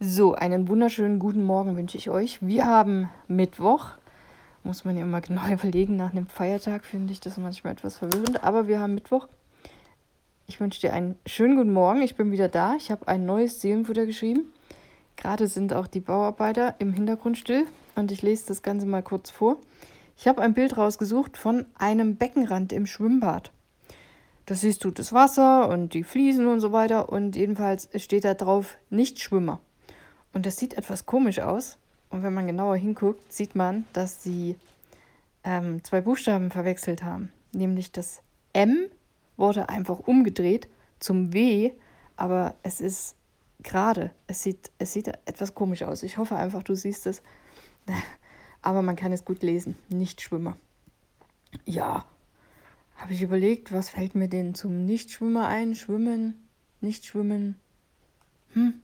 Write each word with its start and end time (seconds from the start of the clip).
So, 0.00 0.34
einen 0.34 0.68
wunderschönen 0.68 1.18
guten 1.18 1.42
Morgen 1.42 1.76
wünsche 1.76 1.98
ich 1.98 2.08
euch. 2.08 2.38
Wir 2.40 2.66
haben 2.66 3.10
Mittwoch. 3.26 3.88
Muss 4.62 4.84
man 4.84 4.96
ja 4.96 5.02
immer 5.02 5.20
genau 5.20 5.48
überlegen. 5.52 5.96
Nach 5.96 6.12
einem 6.12 6.28
Feiertag 6.28 6.84
finde 6.84 7.12
ich 7.12 7.18
das 7.18 7.36
manchmal 7.36 7.72
etwas 7.72 7.98
verwirrend. 7.98 8.44
Aber 8.44 8.68
wir 8.68 8.78
haben 8.78 8.94
Mittwoch. 8.94 9.26
Ich 10.46 10.60
wünsche 10.60 10.80
dir 10.80 10.92
einen 10.92 11.16
schönen 11.26 11.56
guten 11.56 11.72
Morgen. 11.72 12.00
Ich 12.02 12.14
bin 12.14 12.30
wieder 12.30 12.48
da. 12.48 12.76
Ich 12.76 12.92
habe 12.92 13.08
ein 13.08 13.26
neues 13.26 13.60
Seelenfutter 13.60 14.06
geschrieben. 14.06 14.52
Gerade 15.16 15.48
sind 15.48 15.72
auch 15.72 15.88
die 15.88 15.98
Bauarbeiter 15.98 16.76
im 16.78 16.92
Hintergrund 16.92 17.36
still. 17.36 17.66
Und 17.96 18.12
ich 18.12 18.22
lese 18.22 18.46
das 18.46 18.62
Ganze 18.62 18.86
mal 18.86 19.02
kurz 19.02 19.30
vor. 19.30 19.56
Ich 20.16 20.28
habe 20.28 20.42
ein 20.42 20.54
Bild 20.54 20.76
rausgesucht 20.76 21.36
von 21.36 21.66
einem 21.76 22.14
Beckenrand 22.14 22.72
im 22.72 22.86
Schwimmbad. 22.86 23.50
Da 24.46 24.54
siehst 24.54 24.84
du 24.84 24.92
das 24.92 25.12
Wasser 25.12 25.68
und 25.68 25.92
die 25.92 26.04
Fliesen 26.04 26.46
und 26.46 26.60
so 26.60 26.70
weiter. 26.70 27.08
Und 27.08 27.34
jedenfalls 27.34 27.88
steht 27.96 28.24
da 28.24 28.34
drauf 28.34 28.78
Nichtschwimmer. 28.90 29.58
Und 30.32 30.46
das 30.46 30.56
sieht 30.56 30.74
etwas 30.74 31.06
komisch 31.06 31.40
aus. 31.40 31.78
Und 32.10 32.22
wenn 32.22 32.34
man 32.34 32.46
genauer 32.46 32.76
hinguckt, 32.76 33.32
sieht 33.32 33.54
man, 33.54 33.86
dass 33.92 34.22
sie 34.22 34.56
ähm, 35.44 35.82
zwei 35.84 36.00
Buchstaben 36.00 36.50
verwechselt 36.50 37.02
haben. 37.02 37.32
Nämlich 37.52 37.92
das 37.92 38.22
M 38.52 38.86
wurde 39.36 39.68
einfach 39.68 40.00
umgedreht 40.00 40.68
zum 41.00 41.32
W, 41.32 41.72
aber 42.16 42.54
es 42.62 42.80
ist 42.80 43.14
gerade. 43.62 44.10
Es 44.26 44.42
sieht, 44.42 44.70
es 44.78 44.92
sieht 44.92 45.08
etwas 45.08 45.54
komisch 45.54 45.82
aus. 45.82 46.02
Ich 46.02 46.18
hoffe 46.18 46.36
einfach, 46.36 46.62
du 46.62 46.74
siehst 46.74 47.06
es. 47.06 47.22
Aber 48.60 48.82
man 48.82 48.96
kann 48.96 49.12
es 49.12 49.24
gut 49.24 49.42
lesen. 49.42 49.76
Nichtschwimmer. 49.88 50.56
Ja, 51.64 52.04
habe 52.96 53.14
ich 53.14 53.22
überlegt, 53.22 53.72
was 53.72 53.88
fällt 53.88 54.14
mir 54.16 54.28
denn 54.28 54.54
zum 54.54 54.84
Nichtschwimmer 54.84 55.46
ein? 55.46 55.76
Schwimmen, 55.76 56.48
nicht 56.80 57.06
schwimmen. 57.06 57.58
Hm. 58.52 58.82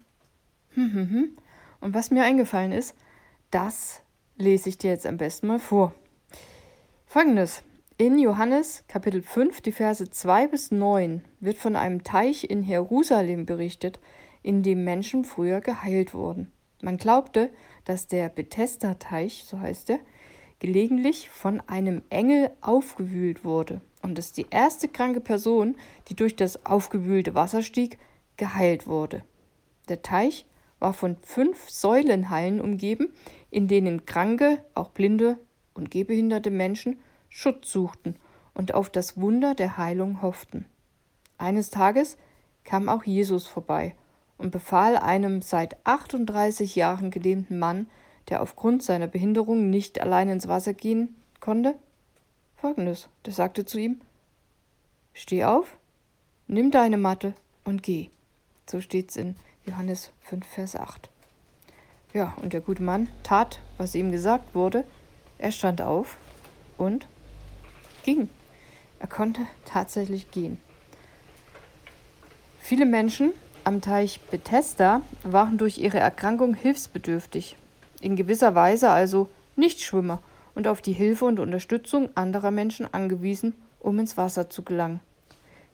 Und 1.81 1.95
was 1.95 2.11
mir 2.11 2.25
eingefallen 2.25 2.73
ist, 2.73 2.95
das 3.51 4.03
lese 4.37 4.69
ich 4.69 4.79
dir 4.79 4.91
jetzt 4.91 5.07
am 5.07 5.17
besten 5.17 5.47
mal 5.47 5.59
vor. 5.59 5.95
Folgendes. 7.07 7.63
In 7.97 8.19
Johannes 8.19 8.83
Kapitel 8.89 9.23
5, 9.23 9.61
die 9.61 9.71
Verse 9.71 10.11
2 10.11 10.49
bis 10.49 10.73
9 10.73 11.23
wird 11.39 11.59
von 11.59 11.77
einem 11.77 12.03
Teich 12.03 12.51
in 12.51 12.65
Jerusalem 12.65 13.47
berichtet, 13.47 14.01
in 14.43 14.65
dem 14.65 14.83
Menschen 14.83 15.25
früher 15.25 15.61
geheilt 15.61 16.13
wurden. 16.13 16.51
Man 16.83 16.97
glaubte, 16.97 17.51
dass 17.85 18.09
der 18.09 18.31
Bethesda-Teich, 18.31 19.45
so 19.47 19.61
heißt 19.61 19.91
er, 19.91 20.01
gelegentlich 20.59 21.31
von 21.31 21.61
einem 21.69 22.03
Engel 22.11 22.51
aufgewühlt 22.61 23.45
wurde 23.45 23.81
und 24.03 24.19
dass 24.19 24.33
die 24.33 24.47
erste 24.51 24.89
kranke 24.89 25.21
Person, 25.21 25.77
die 26.09 26.17
durch 26.17 26.35
das 26.35 26.67
aufgewühlte 26.67 27.35
Wasser 27.35 27.63
stieg, 27.63 27.99
geheilt 28.37 28.89
wurde. 28.89 29.23
Der 29.89 30.03
Teich 30.03 30.47
war 30.85 30.93
von 30.93 31.17
fünf 31.23 31.71
Säulenhallen 31.71 32.61
umgeben, 32.61 33.09
in 33.51 33.69
denen 33.69 34.05
kranke, 34.05 34.63
auch 34.75 34.91
blinde 34.91 35.39
und 35.73 35.91
gehbehinderte 35.91 36.51
Menschen 36.51 36.99
Schutz 37.31 37.73
suchten 37.73 38.17
und 38.53 38.75
auf 38.75 38.91
das 38.91 39.19
Wunder 39.19 39.55
der 39.55 39.79
Heilung 39.79 40.21
hofften. 40.21 40.67
Eines 41.39 41.71
Tages 41.71 42.19
kam 42.65 42.91
auch 42.91 43.05
Jesus 43.05 43.47
vorbei 43.47 43.95
und 44.37 44.51
befahl 44.51 44.99
einem 44.99 45.41
seit 45.41 45.79
38 45.87 46.77
Jahren 46.77 47.11
gelähmten 47.11 47.59
Mann, 47.59 47.89
der 48.29 48.43
aufgrund 48.43 48.83
seiner 48.83 49.07
Behinderung 49.07 49.71
nicht 49.71 50.03
allein 50.03 50.29
ins 50.29 50.49
Wasser 50.49 50.75
gehen 50.75 51.17
konnte, 51.41 51.77
folgendes. 52.57 53.09
Der 53.25 53.33
sagte 53.33 53.65
zu 53.65 53.79
ihm, 53.79 54.03
Steh 55.15 55.45
auf, 55.45 55.79
nimm 56.47 56.71
deine 56.71 56.99
Matte 56.99 57.33
und 57.65 57.83
geh. 57.83 58.11
So 58.69 58.83
steht's 58.83 59.17
in 59.17 59.37
Johannes 59.67 60.11
5, 60.23 60.47
Vers 60.47 60.77
8. 60.77 61.09
Ja, 62.13 62.35
und 62.41 62.53
der 62.53 62.61
gute 62.61 62.83
Mann 62.83 63.09
tat, 63.23 63.61
was 63.79 63.95
ihm 63.95 64.13
gesagt 64.13 64.55
wurde. 64.55 64.85
Er 65.39 65.53
stand 65.53 65.81
auf 65.81 66.17
und 66.77 67.07
ging. 68.03 68.29
Er 68.99 69.07
konnte 69.07 69.43
tatsächlich 69.65 70.31
gehen. 70.31 70.61
Viele 72.61 72.87
Menschen 72.87 73.33
am 73.65 73.81
Teich 73.81 74.21
Bethesda 74.21 75.03
waren 75.23 75.59
durch 75.59 75.79
ihre 75.79 75.99
Erkrankung 75.99 76.55
hilfsbedürftig, 76.55 77.57
in 78.01 78.17
gewisser 78.17 78.55
Weise 78.55 78.91
also 78.91 79.29
Nichtschwimmer 79.57 80.23
und 80.55 80.69
auf 80.69 80.83
die 80.83 80.93
Hilfe 80.93 81.25
und 81.25 81.41
Unterstützung 81.41 82.11
anderer 82.15 82.51
Menschen 82.51 82.93
angewiesen, 82.93 83.55
um 83.81 83.99
ins 83.99 84.17
Wasser 84.17 84.51
zu 84.51 84.63
gelangen. 84.63 85.01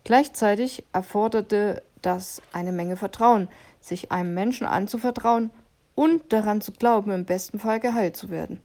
Gleichzeitig 0.04 0.84
erforderte 0.92 1.82
das 2.02 2.40
eine 2.52 2.72
Menge 2.72 2.96
Vertrauen, 2.96 3.48
sich 3.80 4.12
einem 4.12 4.34
Menschen 4.34 4.66
anzuvertrauen 4.66 5.50
und 5.94 6.32
daran 6.32 6.60
zu 6.60 6.72
glauben, 6.72 7.10
im 7.10 7.24
besten 7.24 7.58
Fall 7.58 7.80
geheilt 7.80 8.16
zu 8.16 8.30
werden. 8.30 8.60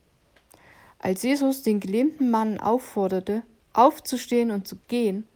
Als 1.00 1.24
Jesus 1.24 1.64
den 1.64 1.80
gelähmten 1.80 2.32
Mann 2.32 2.60
aufforderte, 2.60 3.44
aufzustehen 3.74 4.52
und 4.52 4.68
zu 4.68 4.78
gehen, 4.88 5.28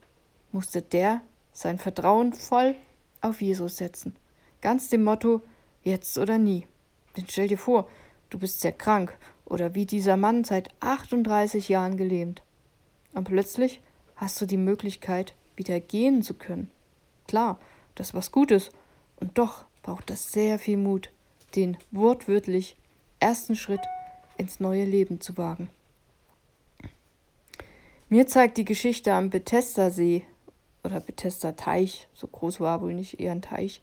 musste 0.51 0.81
der 0.81 1.21
sein 1.53 1.77
Vertrauen 1.77 2.33
voll 2.33 2.75
auf 3.21 3.41
Jesus 3.41 3.77
setzen. 3.77 4.15
Ganz 4.61 4.89
dem 4.89 5.03
Motto, 5.03 5.41
jetzt 5.83 6.17
oder 6.17 6.37
nie. 6.37 6.65
Denn 7.15 7.25
stell 7.27 7.47
dir 7.47 7.57
vor, 7.57 7.87
du 8.29 8.39
bist 8.39 8.61
sehr 8.61 8.71
krank 8.71 9.17
oder 9.45 9.75
wie 9.75 9.85
dieser 9.85 10.17
Mann 10.17 10.43
seit 10.43 10.69
38 10.79 11.69
Jahren 11.69 11.97
gelähmt. 11.97 12.41
Und 13.13 13.25
plötzlich 13.25 13.81
hast 14.15 14.39
du 14.39 14.45
die 14.45 14.57
Möglichkeit, 14.57 15.33
wieder 15.55 15.79
gehen 15.79 16.23
zu 16.23 16.33
können. 16.33 16.71
Klar, 17.27 17.59
das 17.95 18.13
was 18.13 18.31
Gutes. 18.31 18.71
Und 19.19 19.37
doch 19.37 19.65
braucht 19.89 20.11
das 20.11 20.31
sehr 20.31 20.59
viel 20.59 20.77
Mut, 20.77 21.09
den 21.55 21.75
wortwörtlich 21.89 22.75
ersten 23.19 23.55
Schritt 23.55 23.81
ins 24.37 24.59
neue 24.59 24.85
Leben 24.85 25.19
zu 25.19 25.35
wagen. 25.35 25.67
Mir 28.07 28.27
zeigt 28.27 28.59
die 28.59 28.65
Geschichte 28.65 29.13
am 29.13 29.31
Bethesda-See 29.31 30.25
oder 30.83 30.99
Bethesda-Teich, 30.99 32.07
so 32.13 32.27
groß 32.27 32.59
war 32.59 32.81
wohl 32.81 32.93
nicht, 32.93 33.19
eher 33.19 33.31
ein 33.31 33.41
Teich, 33.41 33.81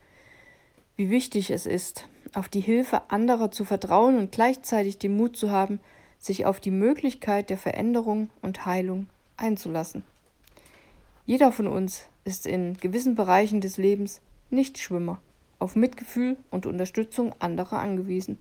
wie 0.95 1.09
wichtig 1.09 1.51
es 1.51 1.65
ist, 1.65 2.07
auf 2.33 2.47
die 2.47 2.61
Hilfe 2.61 3.11
anderer 3.11 3.51
zu 3.51 3.65
vertrauen 3.65 4.17
und 4.17 4.31
gleichzeitig 4.31 4.97
den 4.97 5.17
Mut 5.17 5.35
zu 5.35 5.51
haben, 5.51 5.81
sich 6.19 6.45
auf 6.45 6.61
die 6.61 6.71
Möglichkeit 6.71 7.49
der 7.49 7.57
Veränderung 7.57 8.29
und 8.41 8.65
Heilung 8.65 9.09
einzulassen. 9.35 10.05
Jeder 11.25 11.51
von 11.51 11.67
uns 11.67 12.05
ist 12.23 12.47
in 12.47 12.77
gewissen 12.77 13.15
Bereichen 13.15 13.59
des 13.59 13.75
Lebens 13.75 14.21
nicht 14.49 14.77
Schwimmer 14.77 15.19
auf 15.59 15.75
Mitgefühl 15.75 16.37
und 16.49 16.65
Unterstützung 16.65 17.33
anderer 17.39 17.79
angewiesen. 17.79 18.37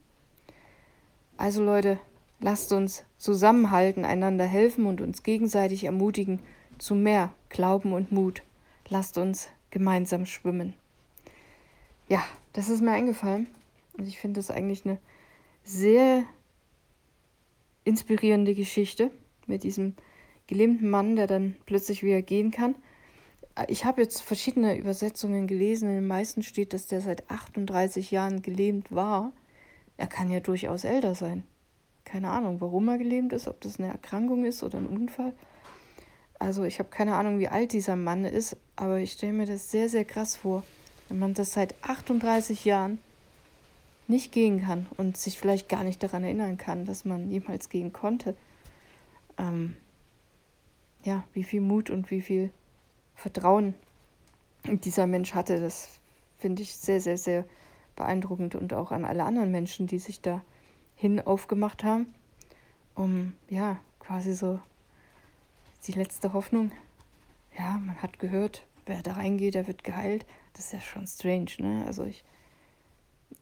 Also 1.37 1.63
Leute, 1.63 1.99
lasst 2.41 2.73
uns 2.73 3.05
zusammenhalten, 3.19 4.05
einander 4.05 4.45
helfen 4.45 4.87
und 4.87 5.01
uns 5.01 5.23
gegenseitig 5.23 5.85
ermutigen 5.85 6.41
zu 6.79 6.95
mehr 6.95 7.33
Glauben 7.49 7.93
und 7.93 8.13
Mut. 8.13 8.43
Lasst 8.89 9.19
uns 9.19 9.49
gemeinsam 9.71 10.27
schwimmen. 10.27 10.75
Ja, 12.09 12.25
das 12.53 12.69
ist 12.69 12.83
mir 12.83 12.93
eingefallen 12.93 13.49
und 13.97 14.07
ich 14.07 14.19
finde 14.19 14.39
das 14.39 14.51
eigentlich 14.51 14.85
eine 14.85 14.99
sehr 15.65 16.25
inspirierende 17.85 18.55
Geschichte 18.55 19.11
mit 19.47 19.63
diesem 19.63 19.95
gelähmten 20.47 20.89
Mann, 20.89 21.17
der 21.17 21.27
dann 21.27 21.57
plötzlich 21.67 22.03
wieder 22.03 22.23
gehen 22.23 22.51
kann 22.51 22.77
ich 23.69 23.85
habe 23.85 24.03
jetzt 24.03 24.23
verschiedene 24.23 24.77
Übersetzungen 24.77 25.47
gelesen. 25.47 25.89
In 25.89 25.95
den 25.97 26.07
meisten 26.07 26.43
steht, 26.43 26.73
dass 26.73 26.87
der 26.87 27.01
seit 27.01 27.31
38 27.31 28.11
Jahren 28.11 28.43
gelähmt 28.43 28.95
war. 28.95 29.33
Er 29.97 30.07
kann 30.07 30.31
ja 30.31 30.41
durchaus 30.41 30.85
älter 30.85 31.15
sein. 31.15 31.45
Keine 32.05 32.31
Ahnung, 32.31 32.61
warum 32.61 32.89
er 32.89 32.99
gelähmt 32.99 33.33
ist, 33.33 33.49
ob 33.49 33.61
das 33.63 33.79
eine 33.79 33.89
Erkrankung 33.89 34.45
ist 34.45 34.63
oder 34.63 34.79
ein 34.79 34.87
Unfall. 34.87 35.33
Also 36.39 36.65
ich 36.65 36.79
habe 36.79 36.91
keine 36.91 37.17
Ahnung, 37.17 37.39
wie 37.39 37.49
alt 37.49 37.73
dieser 37.73 37.97
Mann 37.97 38.25
ist, 38.25 38.57
aber 38.77 38.99
ich 38.99 39.13
stelle 39.13 39.33
mir 39.33 39.47
das 39.47 39.71
sehr, 39.71 39.89
sehr 39.89 40.05
krass 40.05 40.37
vor, 40.37 40.65
wenn 41.09 41.19
man 41.19 41.35
das 41.35 41.53
seit 41.53 41.75
38 41.83 42.65
Jahren 42.65 42.99
nicht 44.07 44.33
gehen 44.33 44.63
kann 44.63 44.87
und 44.99 45.17
sich 45.17 45.39
vielleicht 45.39 45.69
gar 45.69 45.83
nicht 45.83 46.03
daran 46.03 46.25
erinnern 46.25 46.59
kann, 46.59 46.85
dass 46.85 47.05
man 47.05 47.31
jemals 47.31 47.71
gehen 47.71 47.93
konnte. 47.93 48.37
Ähm, 49.39 49.77
ja, 51.05 51.25
wie 51.33 51.43
viel 51.43 51.61
Mut 51.61 51.91
und 51.91 52.11
wie 52.11 52.21
viel 52.21 52.51
Vertrauen 53.17 53.75
dieser 54.67 55.07
Mensch 55.07 55.35
hatte. 55.35 55.61
Das 55.61 55.89
finde 56.39 56.63
ich 56.63 56.77
sehr, 56.77 57.01
sehr, 57.01 57.19
sehr 57.19 57.45
beeindruckend 57.97 58.55
und 58.55 58.73
auch 58.75 58.93
an 58.93 59.05
alle 59.05 59.25
anderen 59.25 59.51
Menschen, 59.51 59.87
die 59.87 59.99
sich 59.99 60.21
da 60.21 60.43
hin 60.95 61.21
aufgemacht 61.21 61.83
haben, 61.83 62.15
um 62.95 63.35
ja 63.49 63.81
quasi 63.99 64.35
so 64.35 64.61
die 65.87 65.93
letzte 65.93 66.33
Hoffnung. 66.33 66.71
Ja, 67.59 67.79
man 67.79 68.01
hat 68.03 68.19
gehört, 68.19 68.67
wer 68.85 69.03
da 69.03 69.15
reingeht, 69.15 69.55
der 69.55 69.67
wird 69.67 69.83
geheilt. 69.83 70.27
Das 70.53 70.67
ist 70.67 70.73
ja 70.73 70.81
schon 70.81 71.07
strange, 71.07 71.51
ne? 71.59 71.85
Also 71.87 72.05
ich, 72.05 72.23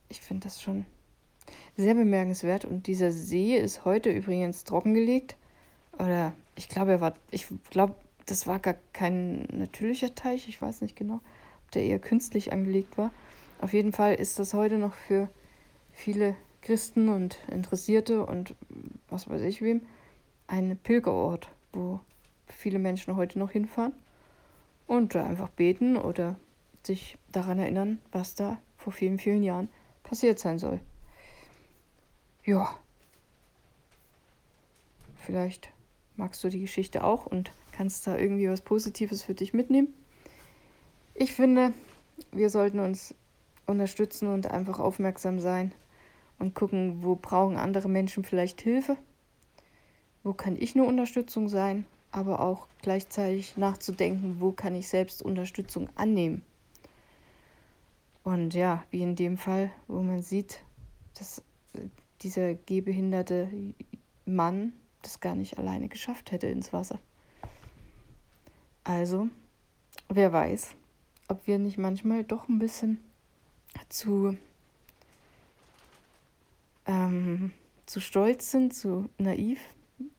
ich 0.09 0.21
finde 0.21 0.45
das 0.45 0.63
schon 0.63 0.87
sehr 1.77 1.95
bemerkenswert. 1.95 2.65
Und 2.65 2.87
dieser 2.87 3.13
See 3.13 3.57
ist 3.57 3.85
heute 3.85 4.11
übrigens 4.11 4.65
trockengelegt. 4.65 5.37
Oder 5.99 6.33
ich 6.55 6.69
glaube, 6.69 6.93
er 6.93 7.01
war, 7.01 7.15
ich 7.31 7.47
glaube, 7.71 7.95
das 8.27 8.47
war 8.47 8.59
gar 8.59 8.77
kein 8.93 9.43
natürlicher 9.53 10.15
Teich, 10.15 10.49
ich 10.49 10.61
weiß 10.61 10.81
nicht 10.81 10.97
genau, 10.97 11.21
ob 11.65 11.71
der 11.73 11.85
eher 11.85 11.99
künstlich 11.99 12.53
angelegt 12.53 12.97
war. 12.97 13.11
Auf 13.61 13.73
jeden 13.73 13.93
Fall 13.93 14.15
ist 14.15 14.39
das 14.39 14.55
heute 14.55 14.79
noch 14.79 14.95
für 14.95 15.29
viele 15.93 16.37
Christen 16.63 17.09
und 17.09 17.39
Interessierte 17.51 18.25
und 18.25 18.55
was 19.09 19.29
weiß 19.29 19.43
ich 19.43 19.63
wem 19.63 19.83
ein 20.47 20.79
Pilgerort, 20.83 21.49
wo 21.73 22.01
viele 22.49 22.79
Menschen 22.79 23.17
heute 23.17 23.39
noch 23.39 23.51
hinfahren 23.51 23.95
und 24.87 25.17
einfach 25.17 25.49
beten 25.51 25.97
oder 25.97 26.37
sich 26.83 27.19
daran 27.33 27.59
erinnern, 27.59 28.01
was 28.13 28.35
da 28.35 28.59
vor 28.77 28.93
vielen, 28.93 29.19
vielen 29.19 29.43
Jahren 29.43 29.69
passiert 30.03 30.39
sein 30.39 30.59
soll. 30.59 30.81
Ja, 32.45 32.79
vielleicht 35.17 35.71
magst 36.17 36.45
du 36.45 36.51
die 36.51 36.61
Geschichte 36.61 37.03
auch 37.03 37.25
und 37.27 37.53
kannst 37.77 38.07
da 38.07 38.17
irgendwie 38.17 38.49
was 38.49 38.61
Positives 38.61 39.23
für 39.23 39.35
dich 39.35 39.53
mitnehmen. 39.53 39.93
Ich 41.15 41.33
finde, 41.33 41.73
wir 42.33 42.51
sollten 42.51 42.79
uns 42.79 43.15
unterstützen 43.67 44.29
und 44.29 44.47
einfach 44.47 44.79
aufmerksam 44.79 45.41
sein 45.41 45.73
und 46.39 46.55
gucken, 46.55 47.03
wo 47.03 47.17
brauchen 47.17 47.57
andere 47.57 47.89
Menschen 47.89 48.25
vielleicht 48.25 48.61
Hilfe, 48.61 48.97
wo 50.23 50.33
kann 50.33 50.57
ich 50.57 50.75
eine 50.75 50.85
Unterstützung 50.85 51.49
sein, 51.49 51.87
aber 52.11 52.41
auch 52.41 52.67
gleichzeitig 52.83 53.57
nachzudenken, 53.57 54.37
wo 54.41 54.53
kann 54.53 54.75
ich 54.75 54.89
selbst 54.89 55.23
Unterstützung 55.23 55.89
annehmen. 55.97 56.43
Und 58.23 58.55
ja, 58.55 58.85
wie 58.91 59.03
in 59.03 59.17
dem 59.17 59.37
Fall, 59.37 59.71
wo 59.89 60.01
man 60.01 60.23
sieht, 60.23 60.63
dass 61.19 61.43
dieser 62.23 62.55
gehbehinderte 62.55 63.51
Mann 64.25 64.73
das 65.03 65.21
gar 65.21 65.35
nicht 65.35 65.59
alleine 65.59 65.89
geschafft 65.89 66.33
hätte 66.33 66.47
ins 66.47 66.73
Wasser. 66.73 66.99
Also, 68.85 69.29
wer 70.11 70.33
weiß, 70.33 70.75
ob 71.29 71.47
wir 71.47 71.59
nicht 71.59 71.79
manchmal 71.79 72.23
doch 72.23 72.49
ein 72.49 72.59
bisschen 72.59 73.03
zu, 73.89 74.37
ähm, 76.85 77.53
zu 77.87 78.01
stolz 78.01 78.51
sind, 78.51 78.75
zu 78.75 79.09
naiv, 79.17 79.59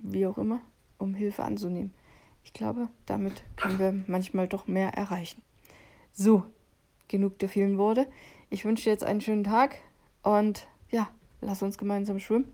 wie 0.02 0.26
auch 0.26 0.40
immer, 0.40 0.62
um 0.98 1.14
Hilfe 1.14 1.44
anzunehmen. 1.44 1.94
Ich 2.44 2.54
glaube, 2.54 2.90
damit 3.06 3.44
können 3.56 3.78
wir 3.78 4.04
manchmal 4.08 4.48
doch 4.48 4.66
mehr 4.66 4.90
erreichen. 4.96 5.44
So, 6.12 6.44
genug 7.08 7.38
der 7.38 7.50
vielen 7.50 7.78
Worte. 7.78 8.08
Ich 8.50 8.66
wünsche 8.66 8.86
dir 8.86 8.92
jetzt 8.92 9.04
einen 9.04 9.22
schönen 9.22 9.44
Tag 9.44 9.76
und 10.24 10.68
ja, 10.90 11.08
lass 11.42 11.62
uns 11.62 11.78
gemeinsam 11.78 12.20
schwimmen, 12.20 12.52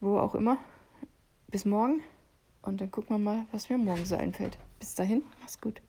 wo 0.00 0.18
auch 0.18 0.36
immer. 0.36 0.58
Bis 1.48 1.64
morgen 1.64 2.02
und 2.62 2.80
dann 2.80 2.92
gucken 2.92 3.16
wir 3.16 3.18
mal, 3.18 3.46
was 3.50 3.68
mir 3.68 3.78
morgen 3.78 4.04
so 4.04 4.14
einfällt. 4.14 4.58
Bis 4.78 4.94
dahin, 4.94 5.22
mach's 5.40 5.60
gut. 5.60 5.80